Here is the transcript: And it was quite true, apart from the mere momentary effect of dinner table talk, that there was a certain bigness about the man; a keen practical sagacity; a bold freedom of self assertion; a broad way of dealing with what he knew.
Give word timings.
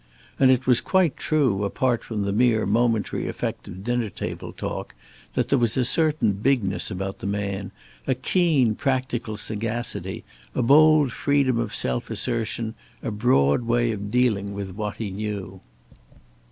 And 0.39 0.49
it 0.49 0.65
was 0.65 0.81
quite 0.81 1.15
true, 1.15 1.63
apart 1.63 2.03
from 2.03 2.23
the 2.23 2.33
mere 2.33 2.65
momentary 2.65 3.27
effect 3.27 3.67
of 3.67 3.83
dinner 3.83 4.09
table 4.09 4.51
talk, 4.51 4.95
that 5.35 5.49
there 5.49 5.59
was 5.59 5.77
a 5.77 5.85
certain 5.85 6.31
bigness 6.31 6.89
about 6.89 7.19
the 7.19 7.27
man; 7.27 7.69
a 8.07 8.15
keen 8.15 8.73
practical 8.73 9.37
sagacity; 9.37 10.23
a 10.55 10.63
bold 10.63 11.11
freedom 11.13 11.59
of 11.59 11.75
self 11.75 12.09
assertion; 12.09 12.73
a 13.03 13.11
broad 13.11 13.61
way 13.61 13.91
of 13.91 14.09
dealing 14.09 14.53
with 14.55 14.73
what 14.75 14.95
he 14.97 15.11
knew. 15.11 15.61